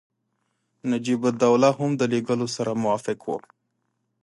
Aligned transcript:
نجیب 0.89 1.21
الدوله 1.29 1.69
هم 1.77 1.91
د 1.99 2.01
لېږلو 2.11 2.47
سره 2.55 2.71
موافق 2.83 3.19
وو. 3.25 3.37